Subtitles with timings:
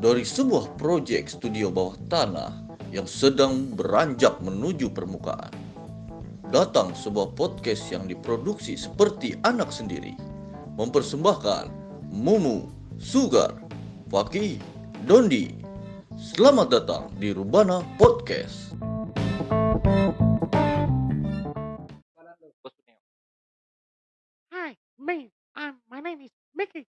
[0.00, 2.50] dari sebuah proyek studio bawah tanah
[2.88, 5.52] yang sedang beranjak menuju permukaan.
[6.48, 10.16] Datang sebuah podcast yang diproduksi seperti anak sendiri,
[10.80, 11.70] mempersembahkan
[12.10, 12.66] Mumu,
[12.96, 13.54] Sugar,
[14.10, 14.58] Faki,
[15.04, 15.52] Dondi.
[16.18, 18.74] Selamat datang di Rubana Podcast.
[24.50, 25.30] Hi, me.
[25.54, 26.88] I'm, my name is Mickey.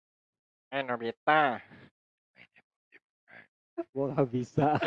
[0.69, 1.57] Eh Nobita.
[3.97, 4.77] Gua nggak bisa.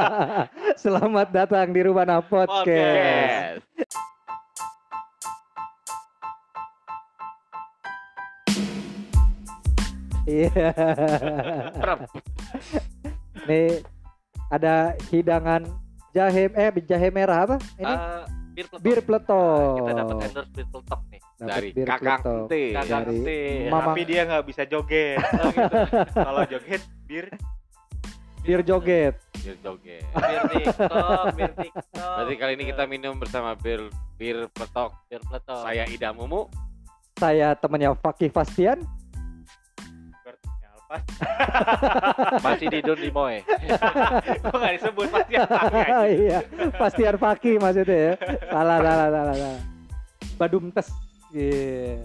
[0.82, 3.60] Selamat datang di Rubana Podcast.
[10.26, 10.70] Iya.
[13.46, 13.78] Nih
[14.50, 14.74] ada
[15.10, 15.62] hidangan
[16.10, 17.56] jahe eh jahe merah apa?
[17.78, 18.22] Ini Eh,
[18.56, 18.80] bir peletok.
[18.82, 19.76] bir peletok.
[19.76, 21.20] Kita dapat endorse bir peletok nih.
[21.20, 22.20] Dapat dari bir kakak.
[22.26, 22.62] Ente.
[22.74, 23.00] Kakak.
[23.70, 25.18] Mama- Tapi dia nggak bisa joget.
[25.20, 25.76] Oh, gitu.
[26.26, 27.24] Kalau joget bir
[28.46, 29.14] Bir joget.
[29.42, 30.04] Bir joget.
[31.34, 31.82] Bir TikTok.
[31.98, 34.94] Berarti kali ini kita minum bersama bir bir petok.
[35.10, 35.58] bir peletok.
[35.66, 36.46] Saya Ida Mumu.
[37.18, 38.86] Saya temannya Fakih Fastian.
[42.46, 43.42] Masih di Don Limoy.
[44.46, 45.58] Kok nggak disebut pasti apa?
[46.06, 46.38] iya,
[46.78, 48.14] Fastian Fakih maksudnya ya.
[48.46, 49.60] Salah, salah, salah, salah.
[50.38, 50.86] Badum tes.
[51.34, 51.98] Iya.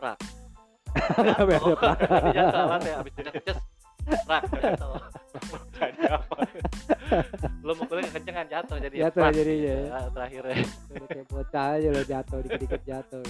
[0.00, 0.16] Rak.
[1.20, 1.94] Nggak beda, Oh, Pak.
[2.00, 3.58] Tadinya salah ya abis udah keces.
[4.04, 4.42] Rak.
[4.54, 4.94] jatuh.
[5.74, 6.36] Jadi apa?
[7.60, 9.32] Lo mukulnya kencengan jatuh jadi Jatuh pas.
[9.32, 9.78] jadinya ya.
[9.86, 10.56] Ya, terakhirnya.
[10.90, 13.24] Udah kayak bocah aja lo jatuh, dikit-dikit jatuh.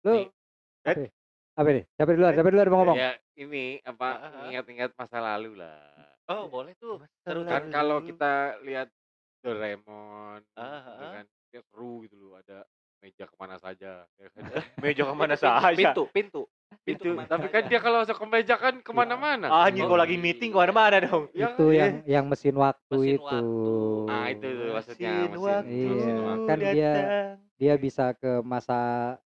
[0.00, 0.26] Lu Nih.
[0.82, 1.00] apa?
[1.54, 1.84] Apa nih?
[1.92, 2.32] Siapa duluan?
[2.32, 2.96] Siapa duluan mau ngomong?
[2.96, 4.44] Ya ini apa Ah, ah.
[4.48, 5.80] ingat-ingat masa lalu lah.
[6.26, 7.02] Oh, boleh tuh.
[7.20, 8.88] Seru Kan kalau kita lihat
[9.40, 11.12] Doraemon, Ah, gitu ah.
[11.16, 12.36] kan, ya seru gitu loh.
[12.38, 12.64] Ada
[13.00, 14.04] meja ke mana saja.
[14.06, 14.42] ya kan.
[14.78, 15.72] Meja ke mana Pintu, saja?
[15.72, 16.42] Pintu, pintu.
[16.80, 17.02] Pintu.
[17.10, 17.26] Pintu.
[17.26, 19.48] Tapi kan dia kalau masuk ke meja kan ke mana-mana.
[19.48, 21.24] Ah, anjing kalau lagi meeting ke mana-mana dong.
[21.32, 23.24] Ya, itu yang yang mesin waktu Mesin itu.
[23.24, 23.48] waktu.
[24.06, 26.46] Nah itu tuh maksudnya Mesin mesin, waktu Iya, mesin waktu.
[26.46, 27.28] kan dia datang.
[27.56, 28.80] dia bisa ke masa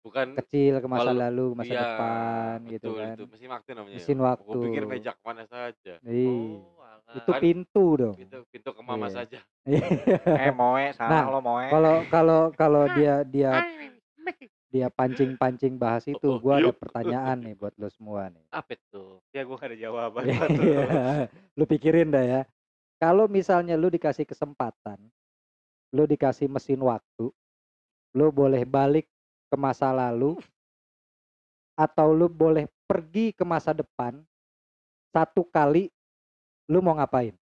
[0.02, 3.14] bukan kecil, ke masa Kalau- lalu, masa iya, depan gitu betul, kan.
[3.14, 3.96] itu mesin waktu namanya.
[3.96, 4.48] Mesin waktu.
[4.50, 5.94] Gue pikir meja ke mana saja.
[6.02, 6.28] Iya.
[6.28, 6.77] Oh.
[7.08, 8.14] Itu Kan- pintu dong.
[8.14, 9.14] Pintu pintu ke mama Iya.
[9.16, 9.40] saja.
[9.64, 11.66] Eh moe, salah Nah, lo moe.
[11.66, 12.94] Kalau kalau kalau Hai.
[12.94, 13.50] dia dia
[14.18, 14.52] Mickey.
[14.68, 16.76] dia pancing-pancing bahas itu, Oh, gua ada yuk.
[16.76, 18.44] pertanyaan nih buat lo semua nih.
[18.50, 19.16] Apa itu?
[19.32, 20.22] Ya gue gak ada jawaban.
[20.22, 20.36] Iya.
[21.56, 22.40] lu pikirin dah ya.
[23.00, 25.00] Kalau misalnya lu dikasih kesempatan,
[25.88, 27.32] lu dikasih mesin waktu,
[28.12, 29.08] lu boleh balik
[29.48, 30.36] ke masa lalu
[31.72, 34.20] atau lu boleh pergi ke masa depan
[35.08, 35.88] satu kali,
[36.68, 37.34] lu mau ngapain?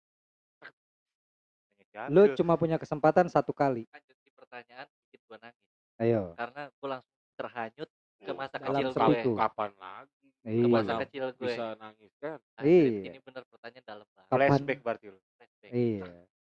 [2.11, 3.87] Lu cuma punya kesempatan satu kali.
[3.87, 5.63] Lanjut di pertanyaan bikin gua nangis
[5.95, 6.35] Ayo.
[6.35, 9.31] karena gua langsung terhanyut ke masa Dalam kecil sepiku.
[9.31, 9.39] gue.
[9.39, 10.27] Kapan lagi?
[10.43, 10.99] Ke masa Iya.
[11.07, 11.47] kecil gue.
[11.47, 12.39] Bisa nangis kan?
[12.59, 12.87] Iya.
[13.11, 14.29] Ini bener pertanyaan dalam banget.
[14.29, 15.19] Kapan- flashback berarti lo.
[15.35, 15.71] Flashback.
[15.71, 16.05] Iya.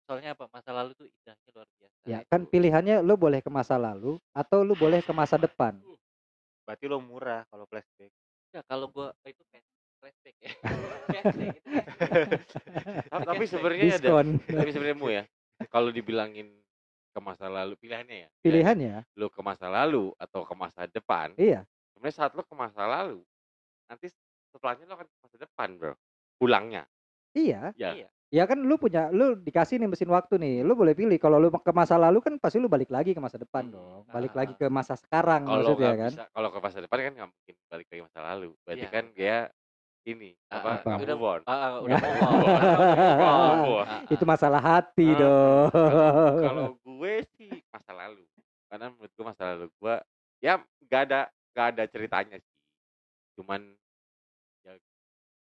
[0.07, 0.45] Soalnya apa?
[0.50, 1.95] Masa lalu tuh indahnya luar biasa.
[2.07, 2.29] Ya, Itu.
[2.31, 5.75] kan pilihannya lu boleh ke masa lalu atau lu boleh ke masa depan.
[6.63, 8.09] Berarti lo murah kalau flashback.
[8.56, 9.66] Ya, kalau gua itu kayak
[9.97, 10.52] flashback ya.
[11.08, 11.69] Cashback itu.
[13.09, 13.97] Tapi, sebenarnya ada.
[14.00, 14.28] Diskon.
[14.41, 15.24] Tapi sebenarnya mu ya.
[15.68, 16.47] Kalau dibilangin
[17.09, 18.30] ke masa lalu pilihannya ya.
[18.40, 21.34] Pilihannya, Lu ke masa lalu atau ke masa depan.
[21.36, 21.66] iya.
[21.91, 23.25] Sebenarnya saat lu ke masa lalu,
[23.86, 24.06] nanti
[24.47, 25.94] setelahnya lu akan ke masa depan, bro.
[26.38, 26.86] Pulangnya.
[27.34, 27.74] Iya.
[27.74, 27.91] Ya.
[27.97, 28.07] Iya.
[28.28, 30.59] Ya kan lu punya lu dikasih nih mesin waktu nih.
[30.62, 33.40] Lu boleh pilih kalau lu ke masa lalu kan pasti lu balik lagi ke masa
[33.40, 33.74] depan Hmm.
[33.74, 34.02] dong.
[34.12, 34.38] Balik Ah.
[34.44, 36.12] lagi ke masa sekarang Kalau maksudnya kan.
[36.30, 38.52] kalau ke masa depan kan nggak mungkin balik lagi masa lalu.
[38.62, 38.91] Berarti Iya.
[38.91, 39.36] kan dia
[40.07, 40.79] ini apa?
[40.79, 41.03] apa?
[41.03, 41.41] Udah- move on.
[41.44, 41.97] Ah, ah, udah.
[43.59, 43.85] Move on.
[43.85, 44.29] Ah, Itu ah.
[44.29, 45.68] masalah hati Ah, dong.
[46.47, 48.23] Kalau- gue sih masa lalu.
[48.68, 49.95] Karena menurut gue masa lalu gue
[50.40, 50.53] ya
[50.88, 51.19] nggak ada
[51.51, 52.56] nggak ada ceritanya sih.
[53.35, 53.62] Cuman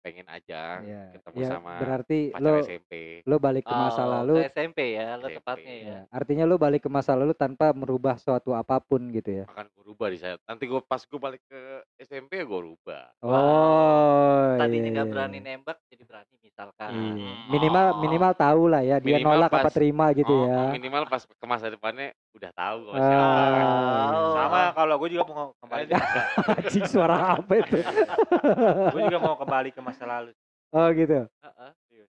[0.03, 1.15] pengen aja Iya.
[1.15, 2.93] ketemu Ya, sama berarti pacar lu SMP.
[3.23, 5.37] lu balik ke masa Oh, lalu ke SMP ya, lo SMP.
[5.39, 5.87] tepatnya ya.
[5.87, 9.45] ya, artinya lu balik ke masa lalu tanpa merubah suatu apa pun gitu ya.
[9.47, 10.35] akan gue rubah di saya.
[10.43, 11.61] Nanti gue pas gue balik ke
[12.01, 13.15] SMP gue rubah.
[13.23, 14.59] Oh.
[14.59, 16.91] Tadinya iya, nggak iya, berani nembak jadi berani misalkan.
[16.91, 17.33] Iya.
[17.49, 20.73] Minimal minimal tahu lah ya dia Minimal nolak apa pas- terima gitu Oh, ya.
[20.73, 22.99] Minimal pas ke masa depannya udah tahu Ah.
[22.99, 23.45] siapa.
[23.53, 23.65] kan.
[24.11, 24.35] Oh.
[24.35, 25.85] Sama kalau gue juga mau kembali
[26.75, 27.77] ke suara apa itu?
[28.95, 30.33] gue juga mau kembali ke masa lalu.
[30.73, 31.29] Oh gitu.
[31.29, 31.71] Heeh.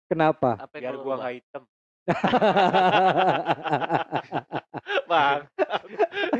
[0.08, 0.56] Kenapa?
[0.56, 1.62] Apa Biar gua nggak hitam.
[5.10, 5.44] Bang.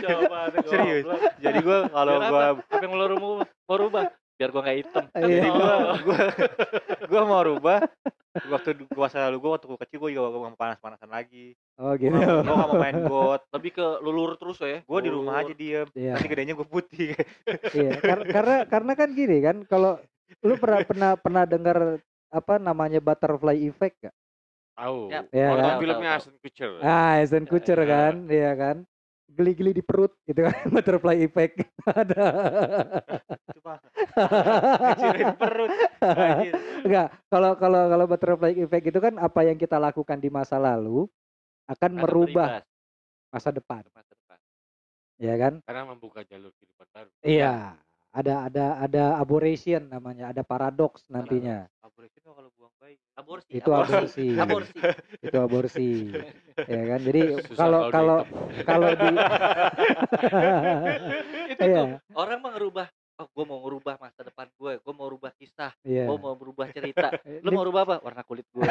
[0.00, 1.05] Coba Serius.
[1.37, 2.75] Jadi gue kalau gue apa?
[2.81, 3.44] yang lo rubah?
[3.69, 4.05] Mau rubah?
[4.40, 5.05] Biar gua nggak hitam.
[5.19, 5.44] Iya.
[5.44, 5.75] jadi gue
[6.08, 6.20] gue
[7.12, 7.84] gue mau rubah
[8.38, 11.58] Waktu gua masa lalu gua waktu gua kecil gua juga gak mau panas-panasan lagi.
[11.75, 12.14] Oh gitu.
[12.14, 13.43] Gua gua gak mau main got.
[13.50, 14.79] Lebih ke lulur terus ya.
[14.87, 15.88] Gua di rumah aja diem.
[15.93, 16.17] Iya.
[16.17, 17.19] Nanti gedenya gua putih.
[17.75, 19.99] Iya, kar- karena karena kan gini kan kalau
[20.40, 21.76] lu pernah pernah pernah dengar
[22.28, 24.16] apa namanya butterfly effect gak?
[24.75, 25.10] Tahu.
[25.10, 25.25] Yap.
[25.30, 25.78] Iya Nonton kan?
[25.80, 26.10] filmnya.
[26.14, 26.70] Ashton Kutcher.
[26.80, 27.88] Ah, Ashton Kutcher Iya.
[27.88, 28.76] kan, iya kan?
[29.28, 31.60] Geli-geli di perut gitu kan, butterfly effect.
[31.84, 32.25] Ada.
[34.88, 35.70] Kecilin perut.
[36.81, 41.04] Enggak, kalau kalau kalau butterfly effect itu kan apa yang kita lakukan di masa lalu
[41.66, 42.64] akan Akan merubah berimbas
[43.28, 44.38] masa depan, masa depan.
[45.19, 45.52] ya kan?
[45.60, 47.10] Karena membuka jalur kehidupan baru.
[47.20, 47.76] Iya.
[48.19, 51.70] Ada ada ada aberration namanya, ada paradoks nantinya.
[52.29, 52.94] Mah kalau buang bayi.
[53.17, 53.50] Aborsi.
[53.56, 54.26] Itu aborsi.
[54.37, 54.76] Aborsi.
[55.25, 55.88] itu aborsi.
[56.70, 57.00] ya kan?
[57.00, 58.19] Jadi Susah kalau kalau
[58.69, 59.09] kalau di
[61.56, 61.81] itu Iya.
[61.81, 62.87] tuh orang mau ngerubah
[63.19, 66.06] oh gue mau ngerubah masa depan gue gue mau rubah kisah Iya.
[66.06, 67.11] gue mau berubah cerita
[67.44, 68.62] lu mau rubah apa warna kulit gue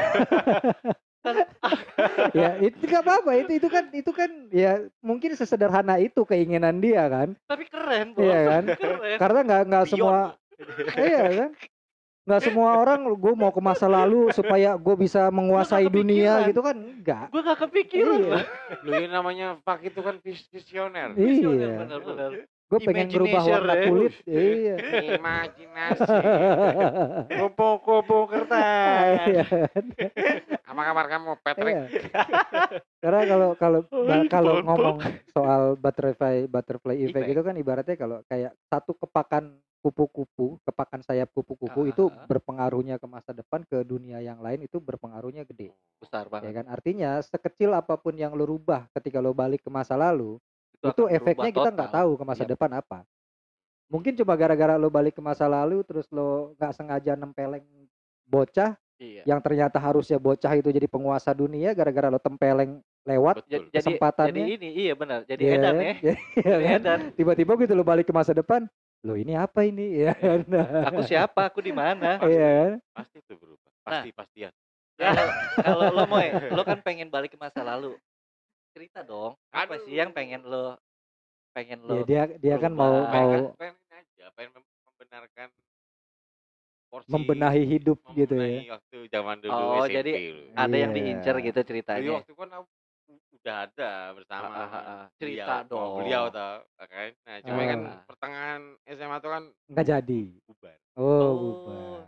[2.37, 3.31] ya itu gak apa-apa.
[3.41, 7.33] Itu itu kan itu kan ya mungkin sesederhana itu keinginan dia kan?
[7.49, 8.21] Tapi keren bos.
[8.21, 8.63] Iya kan?
[8.81, 9.17] keren.
[9.17, 10.17] Karena nggak nggak semua
[10.97, 11.51] iya kan?
[12.27, 16.49] Nggak semua orang gue mau ke masa lalu supaya gue bisa menguasai dunia kepikiran.
[16.51, 16.75] gitu kan?
[16.75, 18.39] Enggak gue gak kepikiran iya.
[18.83, 21.15] Lu ini namanya Pak itu kan vis- visioner.
[21.15, 22.31] Visioner, iya benar-benar
[22.67, 23.85] gue pengen ngerubah Imagination, warna ya.
[23.87, 24.75] kulit iya
[25.15, 26.03] Imajinasi.
[27.39, 29.23] Kupu-kupu kertas.
[29.23, 29.43] Iya.
[30.67, 31.75] Apa kabar kamu, Patrick?
[31.75, 31.83] Iya.
[32.99, 34.97] Karena kalau kalau ba- kalau ngomong
[35.31, 41.87] soal butterfly butterfly effect itu kan ibaratnya kalau kayak satu kepakan kupu-kupu, kepakan sayap kupu-kupu
[41.87, 45.71] itu berpengaruhnya ke masa depan ke dunia yang lain itu berpengaruhnya gede.
[46.03, 46.65] besar Ya banget kan?
[46.67, 50.35] Artinya sekecil apa pun yang lo rubah ketika lo balik ke masa lalu,
[50.93, 52.51] itu akan efeknya kita nggak tahu ke masa Yap.
[52.53, 52.99] depan apa.
[53.87, 57.63] Mungkin cuma gara-gara lo balik ke masa lalu terus lo nggak sengaja nempeleng
[58.27, 63.47] bocah iya yang ternyata harusnya bocah itu jadi penguasa dunia gara-gara lo tempeleng lewat Betul.
[63.47, 64.35] jadi kesempatannya.
[64.35, 65.79] jadi ini iya benar jadi ya edan kan?
[65.79, 66.75] ya Iya Jadi kan?
[66.75, 68.67] edan tiba-tiba gitu lo balik ke masa depan
[69.07, 70.11] lo ini apa ini ya
[70.83, 72.83] aku siapa aku di mana Iya?
[72.91, 73.71] Pasti itu berubah.
[73.87, 74.51] Pasti pastian.
[74.99, 75.25] kalau
[75.63, 76.19] kalau lo mau
[76.51, 77.95] lo kan pengen balik ke masa lalu
[78.77, 79.83] cerita dong apa Aduh.
[79.83, 80.77] sih yang pengen lo
[81.49, 83.09] pengen Ya, lo dia dia kan mau berubah.
[83.09, 85.49] mau pengen, pengen aja, pengen mem- membenarkan
[86.87, 88.45] porsi membenahi hidup gitu ya.
[88.61, 90.43] membenahi waktu zaman dulu Oh, SMP jadi lu.
[90.53, 90.97] ada yang Iya.
[91.01, 92.49] diincer gitu Jadi ceritanya waktu kan
[93.37, 95.91] udah ada bersama Ah, ah, ah, beliau, Cerita sama dong.
[95.97, 97.99] beliau tau kan nah cuma kan Ah.
[98.05, 100.21] pertengahan SMA tuh kan nggak jadi.
[100.45, 101.33] bubar Oh, Oh.
[101.33, 101.99] bubar.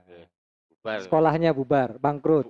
[0.69, 2.47] bubar Sekolahnya bubar, bangkrut.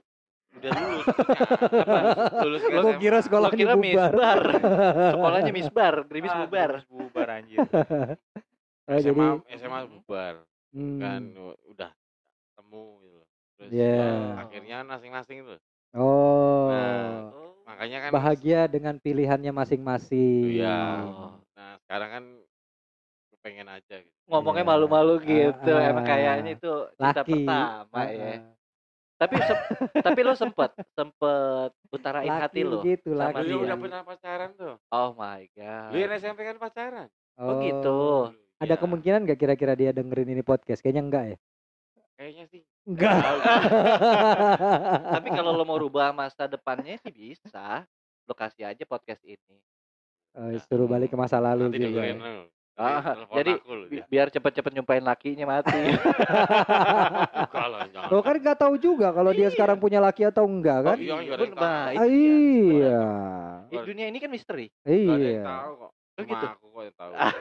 [0.60, 2.00] Udah lulus apa
[2.42, 4.12] lulus ke Gua kira sekolahnya kira bubar.
[4.12, 4.40] misbar
[5.14, 7.58] sekolahnya misbar grimis Ah, bubar bubar anjir.
[8.90, 10.34] Oh, SMA jadi SMA bubar
[10.74, 11.94] kan hmm, u- udah
[12.56, 13.28] temu gitu loh.
[13.54, 13.86] terus Iya.
[13.94, 14.10] ya,
[14.40, 15.60] akhirnya masing-masing tuh
[15.94, 16.68] oh.
[16.68, 17.54] Nah, Oh.
[17.64, 20.58] makanya kan bahagia dengan pilihannya masing-masing.
[20.58, 21.06] Iya.
[21.06, 21.38] Oh.
[21.54, 22.24] nah sekarang kan
[23.40, 26.10] pengen aja gitu ngomongnya malu-malu Ah, gitu emang ah.
[26.10, 28.42] kayaknya itu cinta pertama Ah, ya ah.
[29.20, 29.36] Tapi
[30.00, 33.42] tapi lo sempet sempet utarain Laki hati lo gitu, sama laki.
[33.44, 33.62] lu dia.
[33.66, 37.06] udah pernah pacaran tuh oh my god lu yang SMP kan pacaran
[37.38, 38.00] oh gitu
[38.58, 40.78] Ada Ya, kemungkinan gak kira-kira dia dengerin ini podcast?
[40.80, 41.36] Kayaknya enggak ya?
[42.14, 43.16] kayaknya sih Enggak.
[45.16, 47.84] tapi kalau lo mau rubah masa depannya sih bisa
[48.24, 49.58] lo kasih aja podcast ini
[50.32, 52.06] Oh, suruh balik ke masa lalu nanti juga.
[52.06, 52.59] dengerin ya.
[52.80, 54.06] Lu Ah, jadi aku lu, bi- ya.
[54.08, 55.76] biar cepet-cepet nyumpain lakinya mati
[57.52, 59.54] kalau jangan Lo kan nggak tahu juga kalau dia Iya.
[59.54, 60.96] sekarang punya laki atau enggak kan?
[60.96, 62.08] Oh, iya, dia.
[62.08, 63.02] iya.
[63.68, 65.44] Di dunia ini kan misteri Nggak ada yang Iya.
[65.46, 66.46] tahu kok Oh, gitu?
[66.46, 67.34] aku kok yang tahu Ah.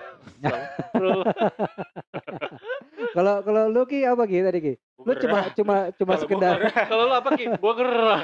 [3.08, 4.74] Kalau kalau lu Ki apa Ki tadi Ki?
[4.98, 6.54] Lu cuma cuma cuma sekedar
[6.84, 8.22] kalau lo apa ki gua gerah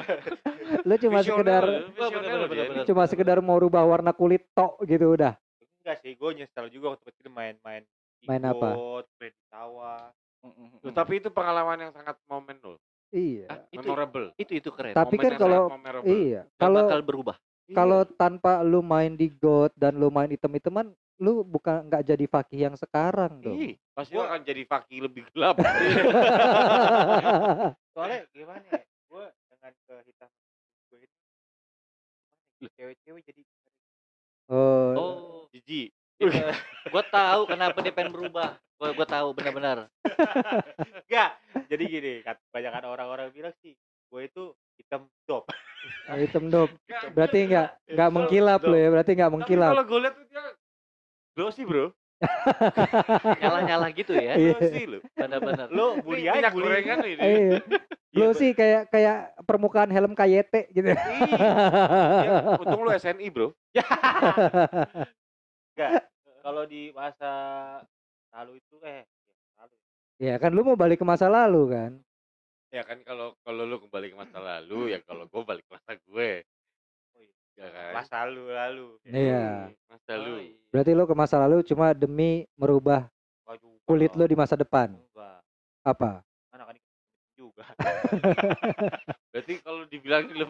[0.81, 1.63] lu cuma sekedar
[2.83, 5.39] cuma sekedar mau rubah warna kulit tok gitu udah.
[5.85, 7.85] Enggak sih, gue nyesel juga waktu kecil main-main.
[8.25, 8.73] Main apa?
[8.73, 10.09] main di sawah.
[10.81, 12.77] Loh, tapi itu pengalaman yang sangat momen loh
[13.09, 13.45] Iya.
[13.49, 15.63] Ah, itu memorable itu itu keren Tapi Momen kan kalau
[16.05, 17.35] iya, kalau bakal berubah
[17.73, 22.69] kalau tanpa lu main di God dan lu main item-iteman, lu bukan nggak jadi fakih
[22.69, 23.57] yang sekarang dong.
[23.57, 25.57] Ih, pasti akan jadi fakir lebih gelap
[27.97, 28.85] Soalnya gimana ya?
[29.09, 30.29] Gue dengan kehitam
[30.93, 30.99] gue
[32.61, 33.41] itu cewek-cewek jadi
[34.53, 35.89] oh, oh jijik
[36.85, 39.87] gue tahu kenapa dia pengen berubah gue gue tahu benar-benar
[41.07, 41.29] enggak.
[41.71, 43.71] Jadi gini, kebanyakan orang-orang bilang sih,
[44.11, 45.47] gue itu hitam dop.
[46.11, 46.67] item dop.
[47.15, 49.71] Berarti nggak nggak mengkilap lu ya, berarti nggak tapi mengkilap.
[49.71, 50.43] kalau gue lihat tuh dia
[51.35, 51.87] glossy bro
[53.39, 54.55] nyala-nyala gitu ya Iya.
[54.55, 56.63] glossy lo benar-benar Lo bully aja, bully.
[56.63, 57.59] gorengan ini Iya.
[58.15, 60.87] Lu Iya, sih kayak kayak permukaan helm KYT gitu.
[60.87, 63.51] Iya, untung lu SNI, Bro.
[65.75, 65.91] Enggak.
[66.45, 67.33] Kalau di masa
[68.31, 69.01] lalu itu eh
[69.57, 69.75] lalu.
[70.21, 71.91] ya kan lu mau balik ke masa lalu kan.
[72.69, 75.97] Ya kan kalau kalau lu kembali ke masa lalu ya kalau gue balik ke masa
[75.97, 76.31] gue.
[77.17, 77.33] Oh iya.
[77.57, 77.91] Ya kan?
[77.97, 78.87] Masa lalu lalu.
[79.09, 79.45] Iya.
[79.73, 80.33] Hmm, Masa lu.
[80.37, 80.59] Oh, iya.
[80.69, 83.09] Berarti lu ke masa lalu cuma demi merubah
[83.89, 84.93] kulit lu di masa depan.
[85.81, 86.21] Apa?
[89.35, 90.47] Berarti kalau dibilang lu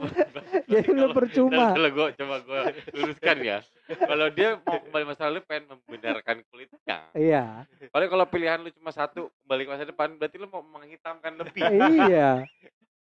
[0.69, 1.73] Jadi lu percuma.
[1.73, 2.61] Kalau gue coba gue
[2.93, 3.57] luruskan ya.
[3.85, 7.09] Kalau dia mau kembali masa lalu pengen membenarkan kulitnya.
[7.17, 7.65] Iya.
[7.89, 11.61] Paling kalau pilihan lu cuma satu kembali ke masa depan berarti lu mau menghitamkan lebih.
[12.09, 12.45] iya.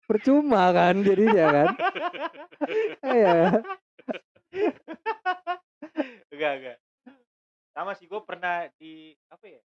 [0.04, 1.68] Percuma kan jadinya kan.
[3.04, 3.40] Iya.
[6.32, 6.78] enggak, enggak.
[7.75, 9.61] Sama sih gue pernah di apa ya?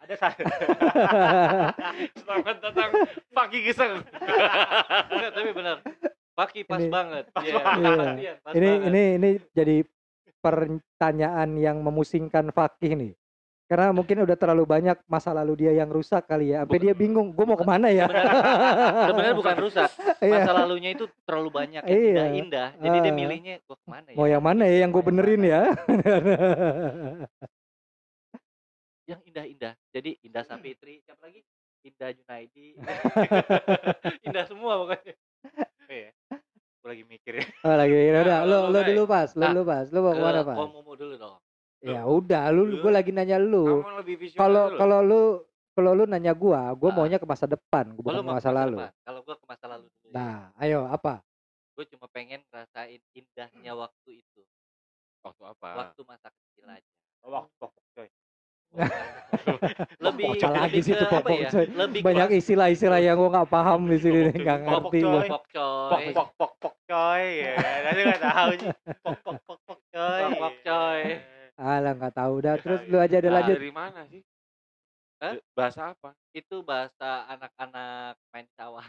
[0.00, 0.42] Ada satu.
[2.24, 2.90] Selamat datang
[3.30, 4.00] Pagi Giseng.
[5.12, 5.76] Enggak, tapi benar.
[6.32, 7.24] Paki pas Ini- banget.
[7.30, 7.96] Pas Iya, banget.
[8.00, 8.88] perhatian, pas ini banget.
[8.88, 9.76] ini ini jadi
[10.40, 13.12] pertanyaan yang memusingkan Fakih nih.
[13.68, 16.64] Karena mungkin udah terlalu banyak masa lalu dia yang rusak kali ya.
[16.66, 18.08] Sampai dia bingung, gue mau ke mana ya?
[19.06, 19.90] Sebenarnya bukan rusak.
[20.20, 20.42] Iya.
[20.42, 22.08] Masa lalunya itu terlalu banyak yang Iya.
[22.12, 22.68] indah-indah.
[22.76, 23.16] Jadi dia Ah.
[23.16, 24.16] milihnya gua ke mana ya?
[24.18, 25.62] Mau yang mana ya yang gue benerin ya?
[29.06, 29.72] Yang indah-indah.
[29.90, 31.42] Jadi Indah Sapitri, siapa lagi?
[31.82, 32.76] Indah Junaidi.
[34.26, 35.14] indah semua pokoknya.
[35.90, 36.10] Iya.
[36.80, 37.46] Gue lagi mikir ya.
[37.60, 40.12] Oh, lagi udah, Nah, lo lo lu, dulu pas, lo Nah, dulu pas, lo mau
[40.12, 40.56] Ke ke mana pas?
[40.56, 41.36] Mumu dulu dong.
[41.80, 43.82] Ya udah, lu Lu- gue lagi nanya lu.
[44.36, 45.20] Kalau kalau lu
[45.70, 46.94] kalau lu nanya gua, gua Ah.
[46.94, 48.76] maunya ke masa depan, gua Oh, bukan ke mau masa lalu.
[49.00, 50.12] Kalau gua ke masa lalu dulu.
[50.12, 51.24] Nah, ayo apa?
[51.72, 54.42] Gue cuma pengen ngerasain indahnya waktu itu.
[55.20, 55.68] waktu apa?
[55.76, 56.92] Waktu masa kecil aja.
[57.20, 58.08] Waktu pokok coy.
[60.04, 61.20] lebih Apa lagi lebih sih itu ya?
[61.50, 61.66] coy?
[61.66, 65.10] Lebih Banyak kelas- istilah-istilah yang gua nggak paham di sini nih, nggak Pokok ngerti coy.
[65.10, 65.22] gua.
[65.26, 65.90] pok coy.
[65.90, 67.24] Pok pok pok pok coy.
[67.40, 68.70] Ya, nanti nggak tahu sih.
[69.02, 70.22] Pok pok coy.
[70.34, 71.00] Pok, coy.
[71.56, 72.54] Alah nggak tahu dah.
[72.54, 72.88] Ya, Terus ya.
[72.88, 73.56] lu aja ada lanjut.
[73.58, 74.22] Dari mana sih?
[75.20, 75.34] Hah?
[75.52, 76.10] Bahasa apa?
[76.32, 78.86] Itu bahasa anak-anak main sawah.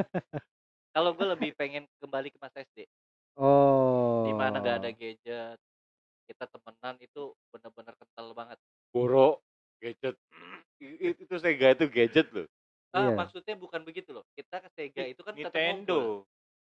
[0.94, 2.86] Kalau gue lebih pengen kembali ke masa SD,
[3.34, 4.26] Oh.
[4.26, 5.56] di mana gak ada gadget,
[6.26, 8.58] kita temenan itu bener-bener kental banget.
[8.90, 9.40] Boro,
[9.78, 10.18] gadget.
[10.80, 12.46] Itu Sega itu gadget loh.
[12.90, 13.14] Ah, Iya.
[13.14, 14.26] maksudnya bukan begitu loh.
[14.34, 16.26] Kita ke Sega itu kan Nintendo.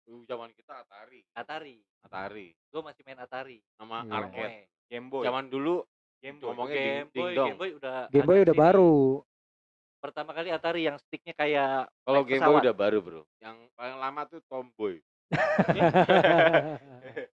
[0.04, 1.20] Dulu zaman kita Atari.
[1.34, 1.76] Atari.
[2.04, 2.48] Atari.
[2.70, 3.58] Gue masih main Atari.
[3.80, 4.12] Nama Iya.
[4.14, 4.68] arcade.
[4.86, 5.24] Game Boy.
[5.26, 5.82] Zaman dulu
[6.22, 6.46] Game Boy.
[6.52, 7.48] ngomongnya Game Boy, ding dong.
[7.50, 8.94] Game Boy udah Game Boy udah baru.
[9.98, 13.22] Pertama kali Atari yang sticknya kayak Kalau Game Boy udah baru bro.
[13.40, 15.00] Yang paling lama tuh Tomboy.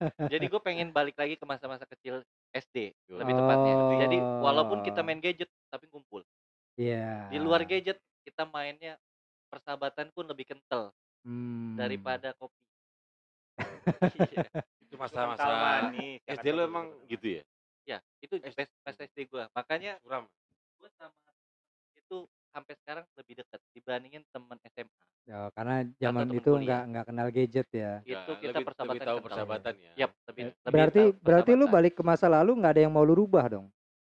[0.00, 2.20] Jadi gue pengen balik lagi ke masa-masa kecil
[2.52, 3.74] SD lebih tepatnya.
[4.06, 4.44] Jadi Oh.
[4.44, 6.20] walaupun kita main gadget tapi ngumpul.
[6.76, 7.32] Iya.
[7.32, 9.00] Di luar gadget kita mainnya
[9.48, 10.92] persahabatan pun lebih kental
[11.24, 11.74] Hmm.
[11.74, 12.54] daripada kopi.
[13.56, 13.58] Iya.
[14.86, 17.42] Itu masa-masa kan, SD lu betul, emang gitu ya?
[17.86, 19.44] Ya, itu pas pas SD gue.
[19.54, 20.26] Makanya Suram.
[20.78, 21.30] gue sama
[21.94, 22.26] itu
[22.56, 25.04] sampai sekarang lebih dekat dibandingin temen SMA.
[25.26, 27.92] Ya, karena zaman itu nggak nggak kenal gadget ya.
[28.00, 29.92] Itu Ya, kita lebih, persahabatan lebih tahu persahabatan ya.
[30.00, 32.92] Yap, lebih, Ya, lebih Berarti tahu berarti lu balik ke masa lalu nggak ada yang
[32.94, 33.66] mau lu rubah dong.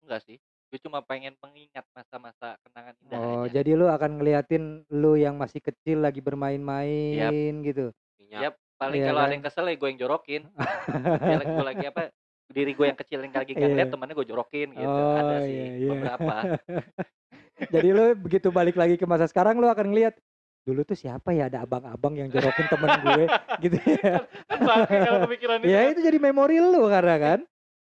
[0.03, 0.35] enggak sih?
[0.67, 3.61] Gue cuma pengen mengingat masa-masa kenangan indah Oh, aja.
[3.61, 7.93] jadi lu akan ngeliatin lu yang masih kecil lagi bermain-main gitu.
[8.17, 8.41] Minyak.
[8.41, 9.35] Yap, paling Iya kalau ada kan?
[9.37, 10.41] yang kesel ya gue yang jorokin.
[10.49, 12.01] Gue lagi apa?
[12.49, 13.77] Diri gue yang kecil yang lagi nggak Iya.
[13.79, 14.89] lihat temannya gue jorokin gitu.
[14.89, 15.89] Oh, ada sih iya, iya.
[15.93, 16.35] beberapa.
[17.69, 20.15] Jadi lu begitu balik lagi ke masa sekarang lu akan ngeliat
[20.63, 23.23] dulu tuh siapa ya ada abang-abang yang jorokin temen gue
[23.67, 24.23] gitu ya.
[24.47, 25.67] kan bangke kalau kepikiran itu.
[25.67, 25.91] ya kan.
[25.91, 27.39] itu jadi memori lu karena kan.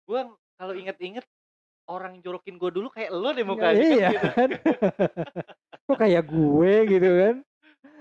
[0.05, 0.21] Gue
[0.61, 1.25] kalau inget-inget
[1.89, 4.27] orang yang jorokin gue dulu kayak lo deh mukanya iya kan gitu.
[4.29, 4.49] kan.
[5.89, 7.35] Kok kayak gue gitu kan.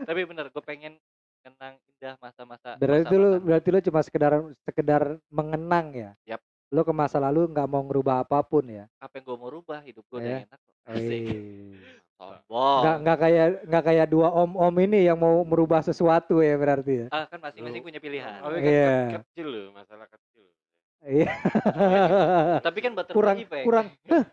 [0.05, 0.93] Tapi bener gue pengen
[1.41, 2.77] kenang indah masa-masa.
[2.77, 3.47] Berarti lu persahabatan.
[3.49, 4.33] berarti lu cuma sekedar
[4.69, 5.03] sekedar
[5.33, 6.11] mengenang ya.
[6.29, 6.41] Yap.
[6.69, 8.85] Lu ke masa lalu nggak mau ngerubah apa pun ya.
[8.97, 10.27] apa yang gue mau rubah hidup gue Iya.
[10.27, 10.75] udah enak kok.
[10.91, 11.23] Asik.
[11.23, 11.75] Eh.
[12.17, 12.81] Sombong.
[12.83, 17.07] Nggak nggak kayak nggak kayak dua om-om ini yang mau merubah sesuatu ya berarti ya.
[17.09, 18.41] Ah, kan masing-masing punya pilihan.
[18.41, 18.95] Oh, kan Iya.
[19.13, 20.49] ke- kecil loh, masalah kecil.
[21.07, 21.29] Iya.
[22.59, 23.65] Tapi kan butterfly kurang effect.
[23.65, 23.87] kurang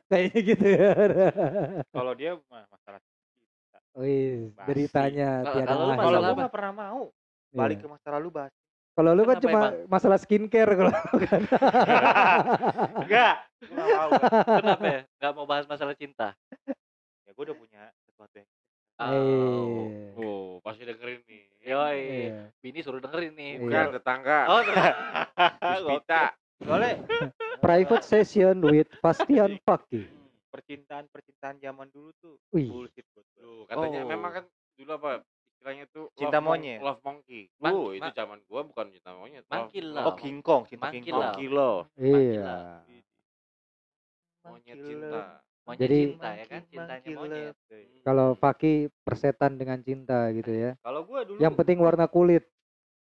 [0.08, 0.90] kayaknya gitu ya.
[1.86, 3.02] Kalau dia masalah.
[3.94, 4.66] Wih, Basi.
[4.66, 6.40] beritanya tiada kalau Masalah apa?
[6.40, 7.02] nggak pernah mau
[7.54, 7.58] Iya.
[7.62, 8.54] balik ke masa lalu bahas.
[8.94, 9.74] Kalau lu kan Kenapa cuma emang?
[9.90, 11.42] masalah skincare kalau kan.
[13.02, 13.36] Enggak.
[14.54, 15.02] Kenapa ya?
[15.18, 16.38] Gak mau bahas masalah cinta.
[17.24, 18.50] Ya gue udah punya sesuatu yang
[18.96, 19.90] Oh.
[19.90, 21.44] Eh, Oh, pasti dengerin nih.
[21.66, 21.98] Yoi.
[21.98, 22.46] iya.
[22.56, 23.52] Bini suruh dengerin nih.
[23.56, 23.60] Iya.
[23.60, 24.40] Bukan tetangga.
[24.46, 24.62] Oh.
[25.82, 26.24] Puspita.
[26.62, 26.94] Soalnya
[27.58, 30.06] Private session with Bastian Faki.
[30.46, 32.70] percintaan percintaan zaman dulu tuh Wih.
[32.70, 33.26] bullshit buat.
[33.34, 34.08] Tuh, katanya Oh.
[34.08, 34.44] memang kan
[34.78, 35.12] dulu apa
[35.64, 36.80] istilahnya tuh Cinta love mon- monyet.
[36.84, 37.42] love monkey.
[37.56, 39.44] Mon- Oh, itu ma- zaman gua bukan cinta monyet.
[39.48, 40.04] Monkey love-.
[40.04, 41.16] Oh King Kong, cinta Monkey King Kong.
[41.16, 41.32] love.
[41.32, 41.86] Monkey love.
[41.96, 42.52] Iya.
[42.84, 43.06] Monyet
[44.44, 45.08] Monkey cinta.
[45.08, 45.32] love.
[45.64, 48.04] Monyet Jadi- cinta ya kan cintanya monyet love.
[48.04, 50.76] Kalau Faki persetan dengan cinta gitu ya.
[50.78, 52.44] Kalau gua dulu Yang penting warna kulit.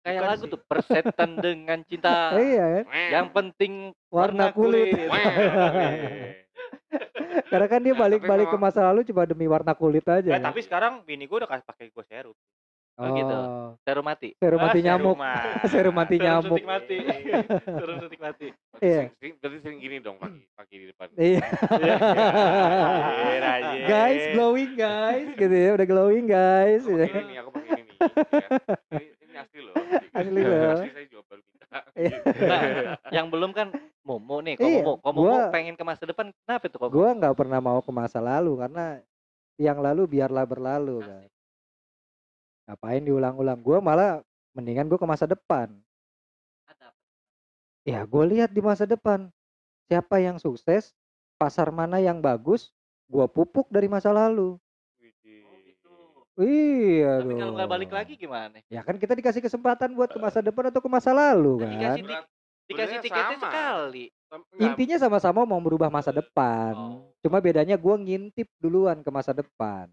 [0.04, 0.52] kayak Bukan lagu sih.
[0.52, 2.84] tuh persetan dengan cinta Iya kan?
[3.10, 3.72] yang penting
[4.06, 4.94] Warna kulit.
[4.94, 5.24] Weh.
[7.44, 10.22] Karena kan dia Ya, balik-balik ke masa lalu cuma demi warna kulit aja.
[10.28, 10.46] Nah, kan?
[10.46, 12.36] tapi sekarang bini gua udah kasih pakai gua serum.
[12.94, 13.34] Oh, gitu.
[13.34, 15.16] Oh, serum mati Serum Ah, mati nyamuk.
[15.16, 15.66] seruman.
[15.66, 16.46] Serum mati Serum nyamuk.
[16.48, 16.96] suntik mati
[17.78, 18.46] serum suntik mati
[18.78, 19.02] Iya.
[19.16, 21.06] sering- Berarti sering gini dong pagi pagi di depan.
[21.14, 21.42] Iya.
[22.14, 23.82] Anjir, anjir.
[23.84, 26.82] guys, glowing guys, gitu ya, udah glowing guys.
[26.82, 27.96] Aku pakai ini aku pakai ini nih.
[27.96, 28.08] ya.
[28.92, 29.74] Ini, ini asli loh.
[30.12, 30.70] Asli loh.
[30.72, 31.78] Asli saya juga baru minta.
[31.94, 32.16] Iya.
[32.40, 32.60] nah
[33.10, 33.68] yang belum kan
[34.00, 37.10] Momo nih kok Iya, Momo kok Momo pengen ke masa depan kenapa tuh kok Gua
[37.10, 39.02] nggak pernah mau ke masa lalu karena
[39.56, 41.26] yang lalu biarlah berlalu kan.
[42.64, 43.58] Ngapain diulang-ulang?
[43.60, 44.20] Gua malah
[44.52, 45.72] mendingan gua ke masa depan.
[46.64, 46.92] ada
[47.84, 49.28] Ya, gue lihat di masa depan
[49.84, 50.96] siapa yang sukses,
[51.36, 52.72] pasar mana yang bagus,
[53.04, 54.56] gua pupuk dari masa lalu.
[54.96, 55.44] Widih.
[56.34, 57.74] Iya tapi kalau nggak dong.
[57.78, 61.14] balik lagi gimana Ya kan kita dikasih kesempatan buat ke masa depan atau ke masa
[61.14, 62.30] lalu Kan dikasih di- Berat-
[62.66, 63.44] dikasih tiketnya sama.
[63.46, 64.04] sekali
[64.58, 66.74] Intinya sama-sama mau merubah masa depan.
[66.74, 67.06] Oh.
[67.22, 69.86] Cuma bedanya gua ngintip duluan ke masa depan.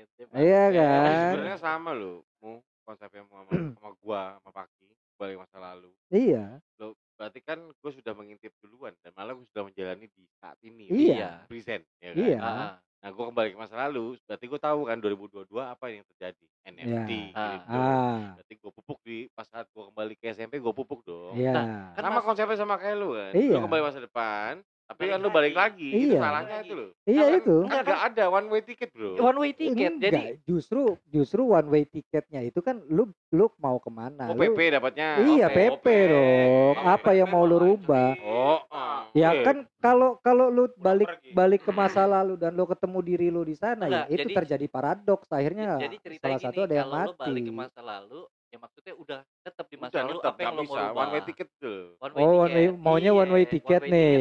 [0.00, 0.74] Gitu, Iya Mas.
[0.74, 1.30] kan?
[1.32, 2.18] sebenarnya sama loh.
[2.38, 2.50] Mu
[2.82, 5.90] konsepnya mu sama, sama gua sama Paki balik masa lalu.
[6.08, 6.62] Iya.
[6.76, 10.86] Lo berarti kan gue sudah mengintip duluan dan malah gue sudah menjalani di saat ini.
[10.86, 11.42] Iya.
[11.42, 12.22] di Present ya kan.
[12.22, 12.38] Iya.
[12.38, 12.72] Ah, ah.
[12.98, 16.46] Nah, gue kembali ke masa lalu, berarti gue tahu kan 2022 apa yang terjadi.
[16.64, 17.32] NFT, Iya.
[17.32, 17.48] Ah.
[17.48, 17.74] kripto.
[17.74, 21.34] Ah, Berarti gue pupuk di pas saat gue kembali ke SMP, gue pupuk dong.
[21.34, 21.54] iya.
[21.90, 23.32] Kan sama mas- konsepnya sama kayak lu kan.
[23.32, 23.50] Iya.
[23.50, 24.52] Lu kembali masa depan,
[24.88, 25.84] tapi Balik kan lu balik lagi.
[25.84, 26.00] lagi.
[26.00, 26.20] Itu Iya.
[26.20, 26.88] salahnya itu loh.
[27.04, 27.56] Iya itu.
[27.62, 29.10] Kan nggak ada one way ticket, Bro.
[29.14, 33.76] one way ticket Enggak, jadi justru justru one way tiketnya itu kan lu lu mau
[33.76, 34.26] ke mana?
[34.26, 35.20] Oh, Lu- PP dapatnya.
[35.20, 35.54] Iya, Oke.
[35.54, 36.74] PP dong.
[36.74, 38.16] Oh, Apa yang mau lu rubah?
[38.18, 39.04] Oh, ah.
[39.12, 41.30] Ya kan kalau kalau lu balik pergi.
[41.30, 44.36] balik ke masa lalu dan lu ketemu diri lu di sana Enggak, ya itu jadi-
[44.38, 47.20] terjadi paradoks akhirnya jadi cerita salah gini satu ada yang kalau lo mati.
[47.22, 50.48] balik ke masa lalu ya maksudnya udah tetap di masa Udah, lalu tetap apa yang
[50.48, 51.78] nggak lo mau rubah One way ticket tuh.
[51.98, 52.80] One Oh, one way- ticket.
[52.80, 54.16] maunya one way Iya, ticket way nih.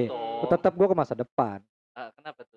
[0.46, 1.58] Tetap gua ke masa depan.
[1.94, 2.56] Ah, kenapa tuh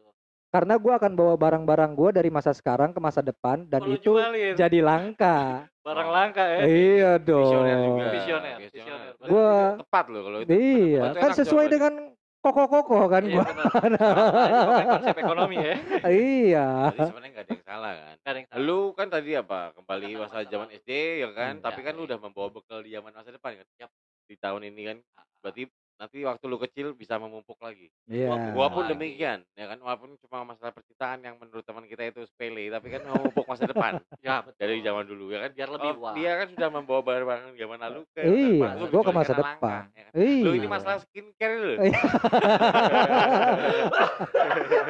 [0.51, 3.95] Karena gua akan bawa barang-barang gua dari masa sekarang ke masa depan dan Oh, lo
[3.95, 4.55] itu jualin.
[4.55, 5.71] jadi langka.
[5.87, 7.47] barang langka ya iya dong.
[7.47, 8.05] Visioner juga.
[8.11, 8.71] visioner Visioner.
[9.15, 10.51] visioner Gua- Tepat loh kalau itu.
[10.51, 11.73] Iya, kan sesuai jawabannya.
[11.73, 11.93] dengan
[12.41, 13.45] koko-koko kan Iya, gua.
[13.93, 15.75] Nah, konsep ekonomi ya
[16.09, 16.67] iya.
[16.91, 18.15] Jadi sebenarnya nggak ada yang salah kan.
[18.17, 18.63] Nggak ada yang salah.
[18.65, 19.61] Lu kan tadi apa?
[19.77, 20.69] Kembali Katakan masa zaman.
[20.73, 21.65] SD ya kan, Hmm.
[21.65, 23.67] tapi Ya, kan lu udah membawa bekal di zaman masa depan kan.
[23.79, 23.91] Yap.
[24.25, 24.97] Di tahun ini kan.
[25.41, 25.63] Berarti
[26.01, 27.93] nanti waktu lu kecil bisa memumpuk lagi.
[28.09, 28.57] Iya.
[28.57, 29.77] Gua pun demikian, ya kan.
[29.85, 34.01] Walaupun cuma masalah percintaan yang menurut teman kita itu sepele, tapi kan memumpuk masa depan
[34.25, 34.65] ya betul.
[34.65, 35.53] dari zaman dulu ya kan.
[35.53, 38.81] biar lebih Oh, wah dia kan sudah membawa barang-barang zaman lalu ke Iya.
[38.81, 39.83] Lu gua ke masa langka, depan.
[39.93, 40.13] ya kan.
[40.17, 40.41] Iya.
[40.41, 41.73] Lu ini masalah skincare lu.
[41.85, 42.01] Iya.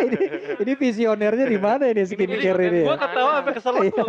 [0.07, 0.19] ini,
[0.63, 2.87] ini visionernya di mana ini skincare ini?
[2.87, 3.03] gua ya?
[3.03, 4.03] ketawa sampai kesel Iya.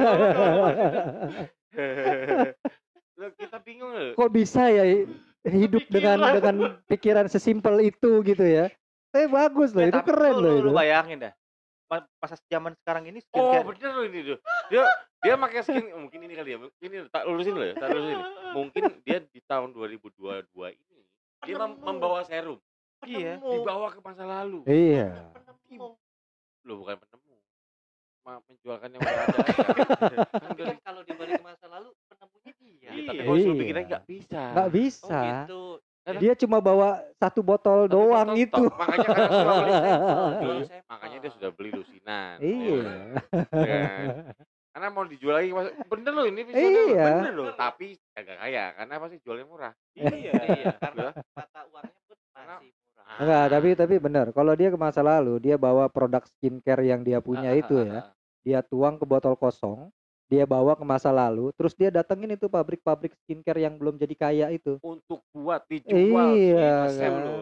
[3.18, 4.14] Lu kita bingung lu.
[4.14, 4.86] Kok bisa ya
[5.43, 6.36] hidup dengan Kepikiran.
[6.38, 8.69] dengan pikiran sesimpel itu gitu ya?
[9.12, 10.67] Eh bagus loh, Ya, itu tapi keren loh lu, itu.
[10.67, 11.34] Lu bayangin dah.
[11.86, 14.38] Pa- Pas zaman sekarang ini Oh skincare bener loh ini tuh.
[14.69, 14.84] Dia
[15.19, 16.58] dia pakai skin mungkin ini kali ya.
[16.80, 18.17] Ini tak lurusin loh ya, tak lurusin.
[18.54, 20.15] Mungkin dia di tahun 2022
[20.71, 20.97] ini
[21.41, 22.62] dia mem- membawa serum
[23.01, 23.41] Iya.
[23.41, 24.62] Dibawa ke masa lalu.
[24.63, 25.34] Iya.
[25.34, 25.97] Penemu.
[26.62, 27.20] Loh bukan penemu.
[28.21, 29.38] Ma, menjualkan yang udah ada.
[29.41, 33.23] Kan tapi udah kan di- kalau dibalik ke masa lalu penemunya dia Iya, tapi Iya.
[33.23, 33.53] kalau Iya.
[33.57, 34.41] pikirnya nggak bisa.
[34.47, 35.19] Nggak oh bisa.
[35.21, 35.62] gitu
[36.12, 38.63] Dia cuma bawa satu botol Satu doang botol itu.
[38.71, 40.55] Makanya kan sampel.
[40.88, 42.36] Makanya dia sudah beli lusinan.
[42.38, 42.77] Iya.
[43.51, 44.05] Ya kan?
[44.71, 47.05] Karena mau dijual lagi mas- bener loh ini loh, Iya.
[47.19, 47.45] bener loh.
[47.53, 49.73] Tapi agak kaya karena pasti jualnya murah.
[49.93, 50.31] Iya.
[50.41, 52.69] iya karena mata uangnya pun masih
[53.19, 54.26] Enggak, tapi tapi benar.
[54.32, 57.84] Kalau dia ke masa lalu, dia bawa produk skincare yang dia punya Ah, itu ah,
[57.84, 57.91] ya.
[57.91, 58.13] ah, ah.
[58.41, 59.91] Dia tuang ke botol kosong,
[60.26, 64.47] dia bawa ke masa lalu, terus dia datengin itu pabrik-pabrik skincare yang belum jadi kaya
[64.50, 64.80] itu.
[64.82, 67.41] Untuk buat dijual Iya, resep kan.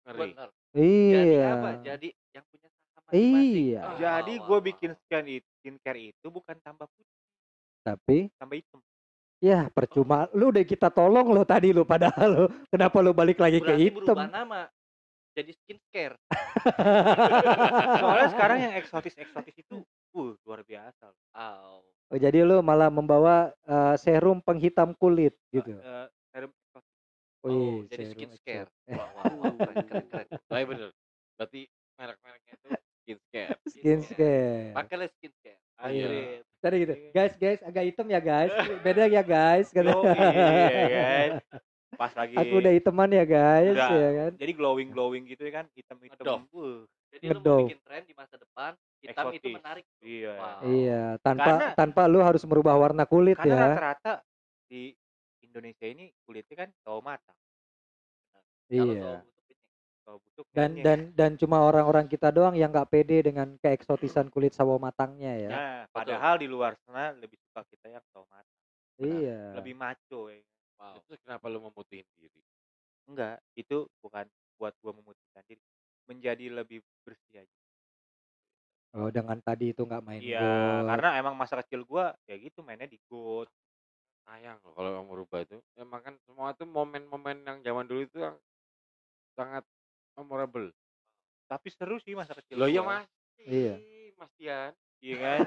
[0.00, 0.32] Ngeri.
[0.32, 1.50] bener jadi Iya.
[1.52, 3.80] apa jadi yang punya masing-masing Iya.
[3.82, 7.18] Wah, Jadi gue bikin skin it- skincare itu bukan tambah putih,
[7.84, 8.80] Tapi tambah hitam.
[9.38, 10.26] ya percuma.
[10.32, 13.82] Lu udah kita tolong lo tadi lo padahal lo kenapa lu balik lagi ke berarti
[13.82, 14.16] hitam?
[14.16, 14.60] berubah nama
[15.34, 16.16] jadi skincare
[18.00, 19.80] Soalnya sekarang yang eksotis-eksotis itu
[20.12, 21.08] uh luar biasa.
[21.08, 21.18] loh.
[21.34, 21.80] oh.
[22.10, 25.78] Oh, jadi lu malah membawa eh, serum penghitam kulit gitu.
[25.78, 26.96] Eh, serum eksotis.
[27.46, 28.98] oh Wih, jadi serum skincare eksotis.
[28.98, 30.66] wah, wah, wah, keren, keren, keren.
[30.68, 30.90] Bener.
[31.38, 31.60] Berarti
[31.96, 32.68] merek-mereknya itu
[33.00, 33.56] skincare.
[33.70, 34.74] Skincare.
[34.74, 35.60] Pakailah skincare.
[35.80, 35.86] Iya.
[35.86, 36.10] Anjir.
[36.60, 36.94] Tadi gitu.
[37.16, 38.52] Guys, guys, agak hitam ya guys.
[38.84, 39.70] Beda ya guys.
[39.74, 39.88] Kata.
[39.88, 40.12] Yoi,
[40.90, 41.02] iya
[41.48, 41.60] kan.
[41.90, 43.90] Pas lagi Aku udah hitaman ya guys, Udah.
[43.90, 44.32] ya kan.
[44.38, 46.22] jadi glowing glowing gitu ya kan hitam-hitam.
[46.22, 46.40] Ngedop.
[46.50, 47.50] Wuh, Jadi lu Ngedop.
[47.50, 48.70] mau bikin tren di masa depan,
[49.02, 49.84] hitam itu menarik.
[49.98, 50.34] Iya.
[50.38, 50.60] Wow.
[50.64, 53.62] Iya, tanpa Karena- tanpa lu harus merubah warna kulit Karena ya.
[53.66, 54.12] rata-rata
[54.64, 54.94] di
[55.42, 57.38] Indonesia ini kulitnya kan cowok matang,
[58.70, 59.12] Kalau Iya.
[60.50, 60.82] Dan kenyang.
[60.82, 65.50] dan dan cuma orang-orang kita doang yang nggak pede dengan keeksotisan kulit sawo matangnya ya.
[65.50, 68.58] Nah, padahal di luar sana lebih suka kita yang cowok matang,
[68.98, 69.54] Iya.
[69.54, 70.42] lebih maco ya.
[70.80, 70.96] Wow.
[70.96, 72.40] Itu kenapa lu memutihin diri?
[73.04, 74.24] Enggak, itu bukan
[74.56, 75.60] buat gua memutihkan diri,
[76.08, 77.58] menjadi lebih bersih aja.
[78.96, 82.88] Oh, dengan tadi itu nggak main Iya, karena emang masa kecil gua ya gitu mainnya
[82.88, 83.46] di got.
[84.24, 85.60] Sayang loh kalau yang merubah itu.
[85.76, 88.36] Emang kan semua itu momen-momen yang zaman dulu itu yang
[89.36, 89.64] sangat
[90.16, 90.72] memorable.
[91.48, 92.56] Tapi seru sih masa kecil.
[92.56, 93.08] Loh iya mas.
[93.36, 93.74] Iya.
[94.16, 94.72] Mas Tian.
[95.00, 95.38] Iya kan?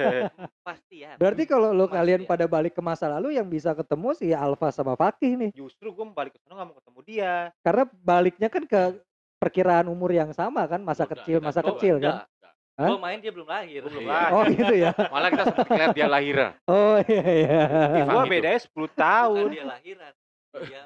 [0.66, 1.20] Pasti ya.
[1.20, 2.28] Berarti kalau lo Pasti kalian ya.
[2.28, 5.50] pada balik ke masa lalu yang bisa ketemu sih Alfa sama Fakih nih.
[5.52, 7.34] Justru mau balik ke sana nggak mau ketemu dia.
[7.60, 8.80] Karena baliknya kan ke
[9.36, 12.24] perkiraan umur yang sama kan, masa Udah, kecil, udah, masa udah, kecil Udah.
[12.24, 12.34] kan.
[12.76, 12.88] Hah?
[12.92, 13.80] Gua main dia belum lahir.
[13.84, 14.12] Belum Iya.
[14.12, 14.32] lahir.
[14.32, 14.90] Oh gitu ya.
[15.12, 16.50] Malah kita seperti lihat dia lahiran.
[16.64, 17.60] Oh iya iya.
[18.04, 18.32] Gua gitu.
[18.32, 19.48] bedanya 10 Bukan tahun.
[19.52, 20.12] dia lahiran.
[20.56, 20.82] Dia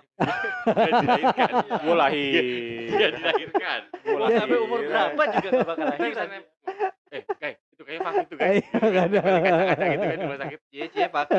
[0.67, 1.51] Dia dilahirkan.
[1.79, 2.43] Gua lahir.
[2.91, 3.81] Dia dilahirkan.
[4.35, 4.91] Sampai umur lahir.
[4.91, 6.41] berapa juga gak bakal misalnya,
[7.11, 8.49] eh kayak itu kayak Fakih itu kan.
[8.53, 9.21] Iya, nggak ada.
[9.89, 10.59] Gitu kan di rumah sakit.
[10.69, 11.33] Cie cie paki.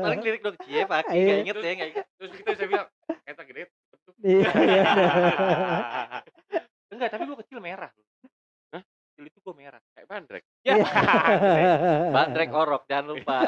[0.00, 1.12] Paling lirik dong cie paki.
[1.12, 1.28] Iya.
[1.28, 2.06] Gak inget ya, gak inget.
[2.16, 3.62] Terus kita bisa bilang, kayak gede.
[3.92, 4.84] betul." Iya iya.
[6.92, 7.92] Enggak, tapi gua kecil merah.
[8.72, 8.82] Hah?
[8.82, 9.80] Kecil itu gua merah.
[9.92, 10.44] Kayak bandrek.
[10.62, 10.74] Ya.
[12.08, 13.38] Bandrek orok jangan lupa.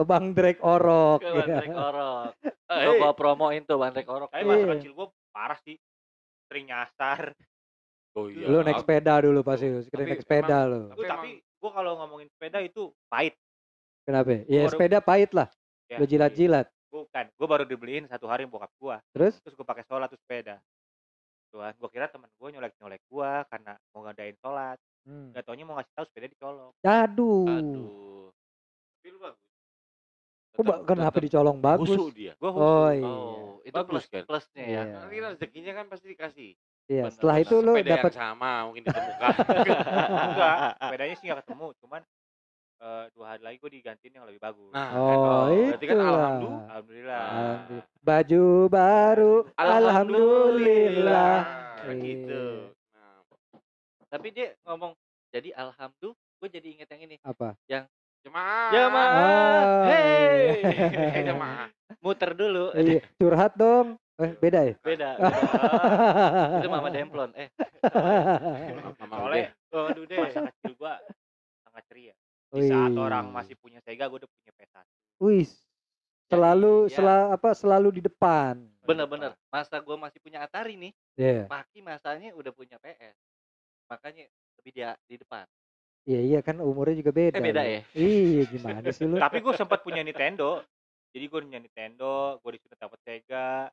[0.00, 1.20] Bang Drake Orok.
[1.20, 1.34] Ke ya.
[1.34, 2.32] bandrek orok.
[2.44, 4.28] Eh, Gua gua promoin tuh bandrek orok.
[4.32, 4.72] Tapi masa Iya.
[4.80, 5.76] kecil gua parah sih.
[6.48, 7.32] Sering nyasar.
[8.16, 8.46] Oh iya.
[8.48, 9.80] Lu naik sepeda dulu pasti, lu.
[9.84, 10.80] Tapi naik sepeda lu.
[10.88, 13.34] Tapi Gua, tapi gua kalau ngomongin sepeda itu pahit.
[14.08, 14.42] Kenapa?
[14.48, 15.48] Ya baru- sepeda pahit lah.
[15.88, 16.66] Ya, Lu jilat-jilat.
[16.88, 18.96] Bukan, gua baru dibeliin satu hari bokap gua.
[19.12, 19.36] Terus?
[19.44, 20.56] Terus gua pakai sholat tuh sepeda.
[21.52, 24.76] Tuhan, gua kira temen gua nyolek-nyolek gua karena mau ngadain sholat.
[25.08, 25.32] Hmm.
[25.32, 26.72] Gak taunya mau ngasih tahu sepeda dicolong.
[26.84, 27.48] Aduh.
[27.48, 28.28] Aduh.
[28.98, 29.44] Tapi lu bagus.
[30.58, 31.88] Kok kenapa dicolong bagus?
[32.12, 32.32] Dia.
[32.36, 33.06] Gua Oh iya.
[33.06, 34.22] Oh, itu Bagus plus kan?
[34.26, 34.82] plusnya ya.
[34.84, 34.96] Iya.
[34.98, 36.50] Nanti kan rezekinya kan pasti dikasih.
[36.88, 39.30] Iya, setelah itu lu Sepeda dapat yang sama mungkin ditemukan.
[40.08, 41.66] Enggak, sepedanya sih gak ketemu.
[41.78, 42.00] Cuman
[42.78, 44.72] eh, dua hari lagi gua digantiin yang lebih bagus.
[44.72, 46.08] Nah, Oh, berarti kan itulah.
[46.08, 46.64] alhamdulillah.
[46.64, 47.20] Alhamdulillah.
[47.28, 47.84] Alhamdulillah.
[48.00, 51.36] Baju baru, alhamdulillah.
[51.78, 52.44] Nah, gitu.
[52.90, 53.18] Nah,
[54.08, 54.92] Tapi dia ngomong
[55.28, 57.16] jadi alhamdulillah, gue jadi inget yang ini.
[57.20, 57.52] Apa?
[58.18, 58.70] jemaah.
[58.72, 59.12] Jemaah.
[59.14, 60.64] Oh, Hey.
[60.64, 60.88] iya.
[61.20, 61.68] Eh, jemaah.
[62.00, 62.72] Muter dulu.
[62.72, 64.00] Iya, curhat dong.
[64.18, 64.74] Eh, beda ya?
[64.82, 65.10] Beda.
[65.22, 66.58] beda.
[66.58, 67.30] itu Mama Demplon.
[67.38, 67.48] Eh,
[68.74, 70.18] Mama Soalnya oh, aduh deh.
[70.18, 70.98] masa kecil gua
[71.62, 72.14] sangat ceria.
[72.50, 72.98] Di saat Wih.
[72.98, 74.86] orang masih punya Sega, gua udah punya PS1.
[75.22, 75.46] Wih,
[76.26, 76.98] selalu ya.
[76.98, 78.58] sela, apa selalu di depan.
[78.82, 79.38] Bener-bener.
[79.54, 81.44] Masa gue masih punya Atari nih, Iya.
[81.46, 83.14] Paki masanya udah punya PS.
[83.86, 84.26] Makanya
[84.58, 85.46] lebih dia di depan.
[86.08, 87.36] Iya, iya kan umurnya juga beda.
[87.36, 87.80] Eh, beda ya?
[87.92, 89.20] Iya, gimana sih lu?
[89.20, 90.64] Tapi gua sempat punya Nintendo.
[91.12, 93.68] Jadi gua punya Nintendo, gua disuruh dapat Sega,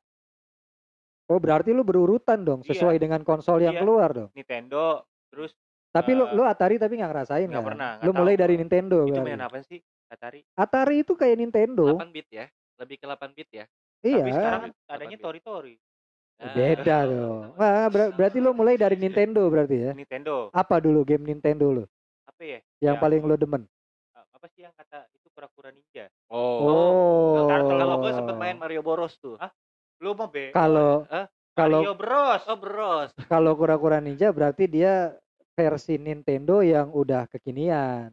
[1.26, 2.70] Oh, berarti lu berurutan dong Iya.
[2.72, 3.82] sesuai dengan konsol yang Iya.
[3.82, 4.30] keluar dong.
[4.32, 5.52] Nintendo, terus
[5.88, 7.68] Tapi lu Eh, lu Atari tapi nggak ngerasain nggak kan?
[7.72, 8.54] pernah, nggak Lu mulai dari.
[8.54, 9.26] Nintendo itu berarti.
[9.26, 9.80] main apa sih?
[10.06, 10.40] Atari.
[10.52, 11.88] Atari itu kayak Nintendo.
[11.88, 12.44] 8 bit ya.
[12.76, 13.64] Lebih ke 8 bit ya.
[14.02, 14.20] Iya.
[14.20, 15.24] Tapi sekarang kan adanya bit.
[15.24, 15.74] Tori-Tori.
[16.36, 17.42] Nah, Beda dong.
[17.58, 19.92] Wah, ber- berarti lu mulai dari Nintendo berarti ya.
[19.96, 20.52] Nintendo.
[20.52, 21.84] Apa dulu game Nintendo lu?
[22.28, 22.60] Apa ya?
[22.84, 23.00] Yang Ya.
[23.00, 23.62] paling lu demen?
[24.12, 26.12] Apa sih yang kata itu kura-kura ninja?
[26.28, 26.60] Oh.
[27.40, 27.48] Oh.
[27.48, 29.40] Kalau gue sempet main Mario Boros tuh.
[29.40, 29.48] Hah?
[30.00, 30.52] Lu mah be.
[30.52, 31.26] Kalau Hah?
[31.56, 32.42] kalau Mario Bros.
[32.48, 33.10] Oh, Bros.
[33.32, 35.16] kalau kura-kura ninja berarti dia
[35.56, 38.12] versi Nintendo yang udah kekinian.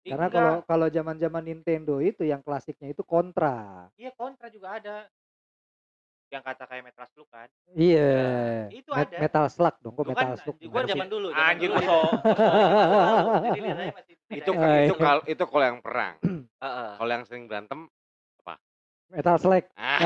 [0.00, 0.38] Karena enggak.
[0.38, 3.90] kalau kalau zaman-zaman Nintendo itu yang klasiknya itu Contra.
[3.98, 4.96] Iya kontra juga ada.
[6.30, 7.48] Yang kata kayak Metal Slug kan.
[7.74, 8.70] Iya.
[8.70, 9.18] itu Met- ada.
[9.18, 10.56] Metal Slug dong, kok Lu Metal kan Slug.
[10.62, 11.26] gimana zaman dulu.
[11.34, 12.00] zaman Anjir dulu.
[13.50, 13.60] Jadi
[14.38, 14.50] Itu.
[14.54, 15.02] Ah, itu iya.
[15.02, 16.14] kalau itu kalau yang perang.
[16.62, 16.90] Heeh.
[17.02, 17.90] Kalau yang sering berantem
[19.10, 19.64] Metal Slug.
[19.74, 19.98] ah.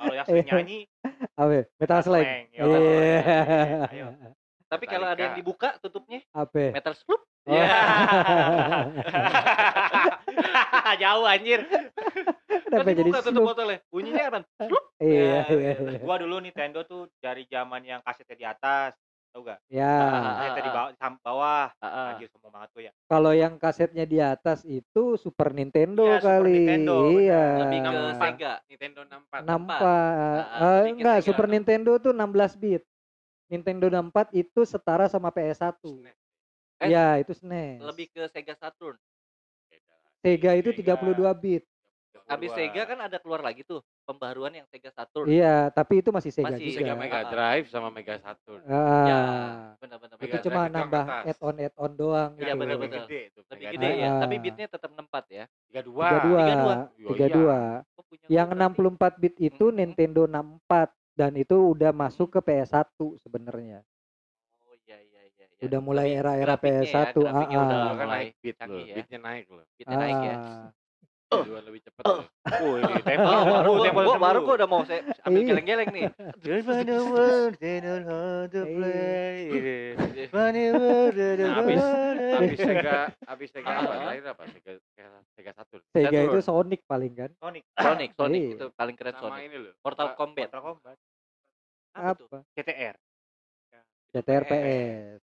[0.00, 0.78] Kalau yang sering nyanyi,
[1.38, 1.58] Apa?
[1.78, 2.24] Metal ya.
[2.52, 2.64] Iya.
[3.90, 4.06] Ayo.
[4.70, 6.70] Tapi kalau ada yang dibuka tutupnya Apa?
[6.70, 7.26] metal sloop.
[7.42, 7.50] Oh.
[7.50, 7.66] Iya.
[11.02, 11.66] Jauh anjir.
[12.70, 13.82] Kenapa Kan jadi tutup botolnya.
[13.90, 14.38] Bunyinya apa?
[14.62, 14.84] Sloop.
[15.02, 15.76] Iya, Ya, iya, iya.
[15.98, 15.98] iya.
[16.06, 18.94] Gua dulu Nintendo tuh dari zaman yang kasetnya di atas.
[19.30, 19.58] Tahu gak?
[19.70, 20.74] Ya, Kasetnya di ah.
[20.74, 21.66] bawah, sam- bawah.
[21.78, 22.92] Anjir semua banget tuh ya.
[23.06, 26.54] kalau yang kasetnya di atas itu Super Nintendo Iya, Super kali.
[26.58, 27.44] Nintendo, iya.
[27.62, 28.00] Lebih ke.
[28.18, 28.52] Sega.
[28.66, 29.46] Nintendo 64.
[29.46, 29.78] Nampak.
[29.78, 31.26] Ah, ah, Eh, sedikit enggak, Sega.
[31.30, 32.82] Super Nintendo tuh 16 bit.
[33.46, 35.78] Nintendo 64 itu setara sama PS1.
[35.78, 36.18] SNES.
[36.80, 37.78] Eh, Iya, itu SNES.
[37.86, 38.98] Lebih ke Sega Saturn.
[40.20, 40.98] Sega itu Sega.
[40.98, 41.62] 32 bit.
[42.26, 45.26] Habis Sega kan ada keluar lagi tuh pembaruan yang Sega Saturn.
[45.26, 46.78] Iya, tapi itu masih Sega Masih juga.
[46.78, 47.26] Sega Mega Ah.
[47.26, 48.62] Drive sama Mega Saturn.
[48.66, 49.20] Ah, Ya,
[49.78, 50.14] benar-benar.
[50.14, 52.58] itu Mega cuma Drive nambah add-on add-on doang Iya, gitu.
[52.58, 53.20] benar, Lebih gede.
[53.50, 54.20] Lebih gede ya, Ah.
[54.22, 55.44] tapi bitnya tetap 64 ya.
[55.70, 56.06] 32.
[56.06, 56.74] 32, 32.
[57.02, 57.58] Oh, 32.
[57.98, 58.78] Oh, punya Yang gua berarti.
[58.78, 59.78] 64 bit itu Mm-mm.
[59.78, 62.86] Nintendo 64 dan itu udah masuk ke PS1
[63.18, 63.78] sebenarnya.
[64.62, 65.44] Oh iya iya iya.
[65.46, 65.62] iya.
[65.62, 67.82] Udah mulai era-era ya, PS1, grafiknya ah, udah ah.
[67.82, 68.94] Dulu kan mulai naik beat loh, ya.
[68.94, 69.64] beatnya naik loh.
[69.74, 70.36] Bitnya naik ya.
[71.30, 71.46] Ah.
[71.46, 72.26] Duluan lebih cepet loh.
[72.26, 75.48] Oh, ini Oh, tempo baru, gua, gua, baru gua udah mau saya ambil Iya.
[75.54, 76.02] geleng-geleng nih.
[80.50, 81.78] Nah, habis
[82.34, 83.90] habis Sega habis Sega apa?
[83.90, 83.98] Ah.
[84.02, 84.42] Terakhir apa?
[84.50, 85.06] Sega Sega,
[85.38, 85.82] Sega Saturn.
[85.94, 86.38] Sega itu.
[86.42, 87.30] Sonic paling kan.
[87.38, 87.62] Sonic.
[87.86, 88.54] Sonic, Sonic Iya.
[88.58, 89.46] itu paling keren Sama Sonic.
[89.46, 89.72] ini loh.
[89.80, 90.48] Mortal apa, Kombat.
[90.50, 90.96] Mortal Kombat.
[91.94, 92.26] Apa tuh?
[92.26, 92.38] Apa?
[92.58, 92.96] CTR.
[94.10, 95.20] CTR PS.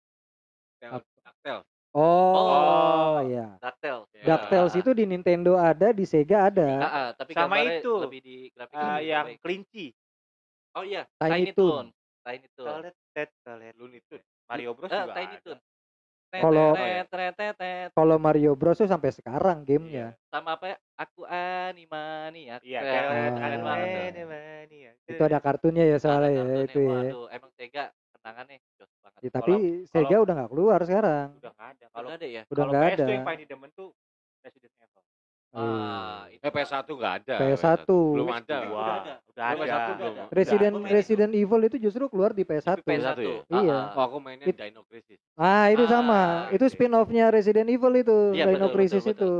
[0.79, 1.76] PS.
[1.97, 3.17] Oh, Oh.
[3.25, 3.57] iya.
[3.57, 4.05] DuckTales.
[4.13, 4.25] Ya.
[4.29, 6.69] DuckTales itu di Nintendo ada, di Sega ada.
[6.77, 7.93] Ah, ah, tapi Sama itu.
[8.05, 9.39] lebih di grafik Ah, lebih yang baik.
[9.41, 9.87] kelinci.
[10.77, 11.73] Oh iya, Tiny Tiny Toon.
[11.73, 11.87] Toon.
[12.21, 12.69] Tiny Toon.
[12.69, 13.73] Toilet, tet, toilet.
[13.81, 14.27] Looney Tunes.
[14.45, 15.41] Mario Bros Ah, juga Tiny ada.
[15.41, 15.61] Toon.
[16.37, 17.89] Kalau- tet, tet.
[17.97, 20.13] Kalau Mario Bros tuh sampai sekarang gamenya.
[20.29, 20.77] sama apa ya?
[21.01, 22.57] Aku animani ya.
[22.61, 23.57] Iya, Ah.
[23.65, 24.93] Mania.
[25.09, 26.93] Itu ada kartunnya ya soalnya ya itu ya.
[27.09, 27.89] Waduh, emang Sega
[28.27, 29.21] kenangannya jos banget.
[29.23, 29.53] Ya, tapi
[29.87, 31.29] Sega udah nggak keluar sekarang.
[31.39, 31.87] Udah nggak ada.
[31.95, 32.43] Kalau ada ya.
[32.43, 32.97] Udah kalau nggak ada.
[32.99, 33.89] tuh yang paling demen tuh
[34.43, 35.03] Resident Evil.
[35.57, 37.37] Ah, itu Eh PS1 enggak ada.
[37.41, 37.89] PS1.
[37.89, 38.57] Belum ada.
[38.59, 39.15] Udah Wah, ada.
[39.25, 39.57] udah ada.
[39.57, 40.15] PS1 belum.
[40.29, 42.67] Resident main Resident Evil itu justru keluar di PS1.
[42.67, 42.91] Tapi PS1.
[42.93, 43.37] PS1 ya?
[43.63, 43.79] Iya.
[43.95, 45.23] Oh, aku mainnya It- Dino Crisis.
[45.33, 46.21] Ah, itu Ah, sama.
[46.51, 46.73] Itu oke.
[46.75, 49.33] spin-off-nya Resident Evil itu, Iya, Dino betul, Crisis betul, itu.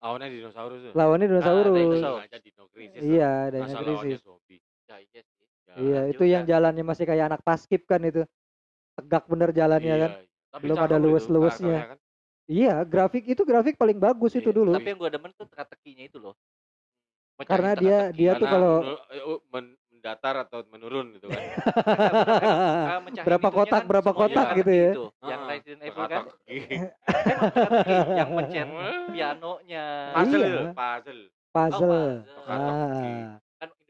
[0.00, 0.92] Lawannya dinosaurus tuh.
[0.92, 1.76] Lawannya dinosaurus.
[1.78, 2.24] dinosaurus.
[2.26, 3.00] Aja Dino Crisis.
[3.00, 3.32] Iya.
[3.48, 4.20] Dino Masa lawannya Crisis.
[4.20, 4.60] zombie.
[4.90, 5.08] Ya, iya.
[5.14, 5.22] Ya,
[5.78, 6.32] Iya, itu juga.
[6.34, 8.22] yang jalannya masih kayak anak paskib kan itu.
[8.98, 10.10] Tegak bener jalannya iya, kan.
[10.50, 11.78] Tapi Belum ada itu luwes-luwesnya.
[11.94, 11.98] kan.
[12.50, 14.72] Iya, grafik itu grafik paling bagus itu Iya, dulu.
[14.74, 16.34] Tapi yang gue demen tuh teka-tekinya itu loh.
[17.38, 18.74] Mencari Karena dia dia tuh kalau
[19.08, 21.40] eh, men- mendatar atau menurun gitu kan.
[23.28, 24.90] Berapa kotak, kan berapa kotak gitu ya.
[24.92, 25.04] itu.
[25.22, 26.56] Yang Resident Evil kan teka-teki.
[27.04, 28.66] teka-teki, yang mencet
[29.12, 29.86] pianonya.
[30.16, 30.72] Puzzle, Iya.
[30.72, 31.22] puzzle.
[31.52, 31.92] puzzle.
[31.92, 33.12] Oh, Teka-teki.
[33.12, 33.28] Ah.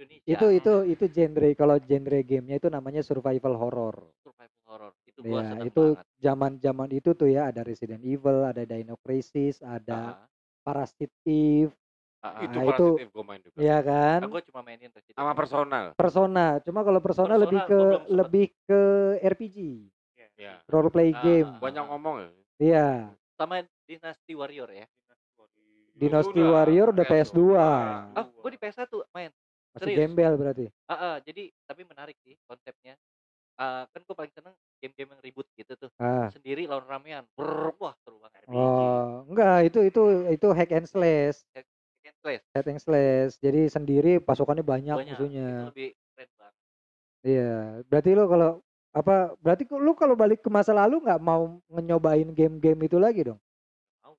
[0.01, 0.25] Indonesia.
[0.27, 3.97] Itu itu itu genre kalau genre gamenya itu namanya survival horror.
[4.25, 4.93] survival horror.
[5.05, 5.85] Itu gua Ya, seneng itu
[6.17, 10.27] zaman-zaman itu tuh ya ada Resident Evil, ada Dino Crisis, ada Ah,
[10.61, 11.73] Parasite Eve,
[12.21, 12.43] ah, ah.
[12.45, 13.57] Itu Nah, itu- gue main juga.
[13.57, 14.21] ya kan?
[14.25, 15.41] Gue cuma mainin Resident Sama Evil.
[15.41, 15.85] personal.
[15.95, 16.47] Persona.
[16.61, 18.81] Cuma kalau Persona, Persona lebih ke lebih ke
[19.21, 19.59] RPG,
[20.41, 20.57] Ya.
[20.69, 21.49] role play Ah, game.
[21.53, 21.89] ah, Banyak ah.
[21.93, 22.29] ngomong ya.
[22.61, 22.89] Iya.
[23.37, 24.87] Sama Dynasty Warrior ya.
[25.93, 27.53] Dynasty Warrior udah PS2.
[27.53, 27.61] PS2.
[28.17, 29.29] Ah, gue di PS1 main.
[29.71, 29.99] Masih serius.
[30.03, 30.67] gembel berarti.
[30.87, 32.99] Ah, ah, jadi tapi menarik sih konsepnya.
[33.55, 35.91] Ah, kan gue paling seneng game-game yang ribut gitu tuh.
[36.01, 36.33] Ah.
[36.33, 37.29] Sendiri lawan ramean.
[37.37, 38.41] Brrr, wah seru banget.
[38.49, 40.03] Oh, enggak, itu itu
[40.33, 42.45] itu hack and slash, Second place.
[42.57, 43.37] hack and slash.
[43.39, 45.13] Jadi sendiri pasukannya banyak, Banyak.
[45.13, 45.49] musuhnya.
[45.53, 46.55] Itu lebih keren banget.
[47.21, 47.53] Iya,
[47.85, 48.51] berarti lo kalau
[48.91, 49.15] apa?
[49.39, 53.39] Berarti lu kalau balik ke masa lalu nggak mau nyobain game-game itu lagi dong?
[54.01, 54.17] Mau.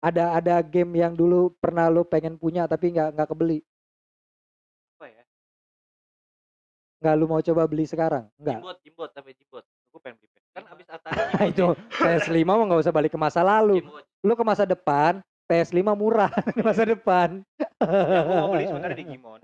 [0.00, 3.60] Ada ada game yang dulu pernah lo pengen punya tapi nggak nggak kebeli,
[7.02, 8.30] nggak lu mau coba beli sekarang?
[8.38, 8.62] Nggak.
[8.62, 9.64] Jimbot, jimbot, sampai jimbot.
[9.90, 10.46] Gue pengen beli PS.
[10.54, 11.18] Kan abis Atari
[11.52, 11.66] itu
[11.98, 13.82] PS5 mah nggak usah balik ke masa lalu.
[13.82, 14.06] Jimbot.
[14.22, 15.18] Lu ke masa depan,
[15.50, 17.42] PS5 murah di masa depan.
[17.82, 19.40] Yang gue mau beli sebenarnya Digimon.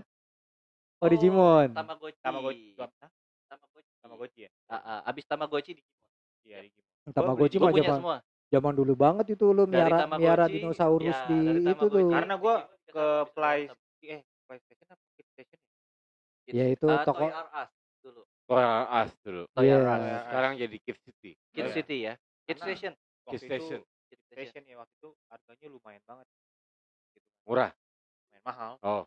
[1.02, 1.68] Oh, Digimon.
[1.74, 2.22] Tamagotchi.
[2.22, 2.66] Tamagotchi.
[2.78, 3.10] Hah?
[3.50, 3.92] Tamagotchi.
[3.98, 4.50] Tamagotchi ya?
[4.70, 5.98] Ah, ah, abis Tamagotchi Digimon.
[6.46, 6.86] Iya, Digimon.
[7.10, 11.26] Tamagotchi Gue mah punya zaman zaman dulu banget itu lu miara Tamagotchi, miara dinosaurus ya,
[11.26, 12.06] di itu tuh.
[12.06, 12.56] Tamagotchi, Karena gua
[12.88, 13.68] Ke Play
[14.08, 15.07] eh PlayStation apa ya?
[16.48, 18.22] Kids- Ya, itu ah, toko- Toy R Us dulu.
[18.48, 19.42] Toys Us dulu.
[19.52, 19.76] Toy Iya.
[19.76, 20.00] R Us.
[20.24, 21.30] Sekarang jadi Kid City.
[21.52, 21.74] Kid Iya.
[21.76, 22.14] City ya.
[22.42, 22.92] Kid Station.
[23.28, 23.80] Kids Station.
[24.08, 24.62] Kid Station.
[24.64, 26.26] Ya waktu itu harganya lumayan banget.
[27.12, 27.28] Gitu.
[27.44, 27.70] Murah.
[28.24, 28.72] Lumayan mahal.
[28.80, 29.04] Oh,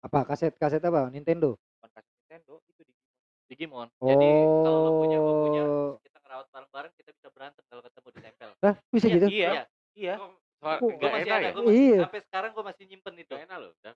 [0.00, 1.06] Apa kaset kaset apa?
[1.08, 1.54] Nintendo.
[1.78, 3.06] Bukan kasih Nintendo itu Digimon.
[3.46, 3.88] Digimon.
[4.02, 4.28] Jadi
[4.64, 5.92] kalau lo punya, punya, Oh.
[6.00, 8.50] kita ngerawat bareng-bareng, kita bisa berantem kalau ketemu di tempel.
[8.58, 9.26] Lah, bisa Iya, gitu?
[9.28, 9.50] Iya.
[9.50, 9.62] Iya.
[9.94, 10.14] Iya.
[10.60, 11.52] Nggak masih enak ada, ya?
[11.70, 11.98] Iya.
[12.02, 13.32] sampai sekarang gue masih nyimpen itu.
[13.32, 13.72] Gak enak loh.
[13.80, 13.94] Dan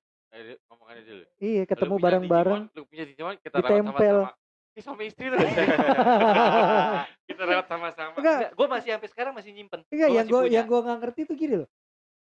[0.66, 1.24] ngomongannya dulu.
[1.38, 2.62] Iya, ketemu bareng-bareng.
[2.74, 4.18] Lu punya Digimon, kita Ditempel.
[4.18, 4.42] rawat sama-sama.
[4.74, 5.38] Ini suami istri loh.
[7.30, 8.16] kita rawat sama-sama.
[8.18, 9.80] Enggak, gue masih sampai sekarang masih nyimpen.
[9.86, 10.50] enggak Gua yang punya.
[10.50, 11.68] yang gua nggak ngerti tuh gini loh.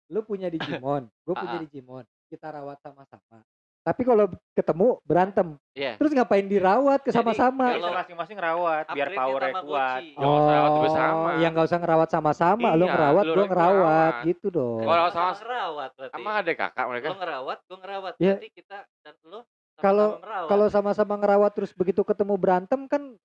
[0.09, 1.61] Lu punya Digimon, gue punya ah.
[1.61, 2.05] Digimon.
[2.31, 3.43] Kita rawat sama-sama.
[3.89, 5.97] Tapi kalau ketemu berantem, Iya.
[5.97, 7.73] terus ngapain dirawat ke sama-sama?
[7.73, 10.01] kalau- Bisa masing-masing rawat biar powernya kuat.
[10.13, 11.29] Nggak usah rawat bersama.
[11.41, 13.81] yang nggak usah ngerawat sama-sama, lu Iya, ngerawat, lu gua yang ngerawat,
[14.13, 14.27] ngerawat.
[14.29, 14.81] gitu dong.
[14.85, 16.13] Kalau sama- ngerawat berarti.
[16.13, 17.05] Emang ada kakak mereka?
[17.09, 18.13] Lo ngerawat, gue ngerawat.
[18.21, 18.33] Ya.
[18.37, 19.39] Nanti kita dan lo
[19.79, 20.19] Kalau-.
[20.45, 23.15] Kalau sama-sama ngerawat terus begitu ketemu berantem kan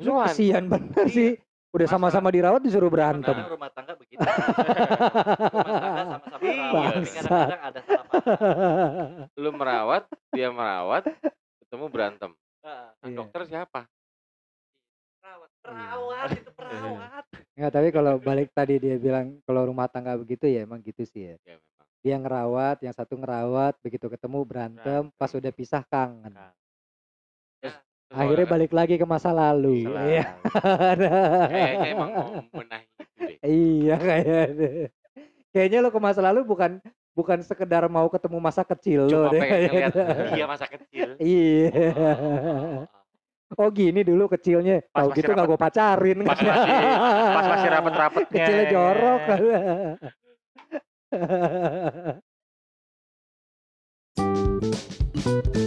[0.00, 0.24] Musuhan.
[0.26, 1.12] kesian bener Iya.
[1.14, 1.30] sih.
[1.72, 3.32] Udah Masa- sama-sama dirawat disuruh berantem.
[3.32, 4.20] Kadang rumah tangga begitu.
[4.20, 6.52] rumah tangga sama-sama Iya.
[6.52, 6.92] merawat.
[6.92, 9.40] Tapi kadang-kadang ada salah paham.
[9.40, 11.02] Lu merawat, dia merawat,
[11.64, 12.30] ketemu berantem.
[12.60, 12.88] Heeh.
[12.92, 13.16] Nah, Iya.
[13.16, 13.80] dokter siapa?
[15.22, 17.24] Perawat, perawat itu perawat.
[17.52, 21.24] Nggak, tapi kalau balik tadi dia bilang kalau rumah tangga begitu ya emang gitu sih
[21.24, 21.34] ya.
[21.42, 21.86] Ya memang.
[22.02, 26.34] Dia ngerawat, yang satu ngerawat, begitu ketemu berantem, pas udah pisah kangen.
[26.34, 26.61] Terus
[28.12, 29.88] Akhirnya balik lagi ke masa lalu.
[29.88, 30.04] Salah.
[30.04, 30.24] Iya.
[31.48, 33.36] Kayaknya emang mau membenahi itu deh.
[33.42, 34.68] Iya kayaknya.
[35.52, 36.80] Kayaknya lo ke masa lalu bukan
[37.12, 39.40] bukan sekedar mau ketemu masa kecil lo deh.
[40.32, 41.16] dia masa kecil.
[41.16, 41.92] Iya.
[41.92, 42.88] Oh,
[43.52, 44.80] Oh gini dulu kecilnya.
[44.88, 46.18] Pas masih gitu nggak rapat- gue pacarin.
[46.24, 46.72] Pas masih
[47.36, 48.32] pas masih rapet-rapetnya.
[48.48, 49.20] Kecilnya jorok.
[49.28, 49.60] ya.